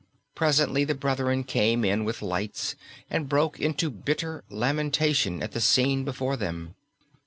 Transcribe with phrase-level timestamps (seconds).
[0.33, 2.75] Presently the brethren came in with lights,
[3.07, 6.73] and broke into bitter lamentation at the scene before them.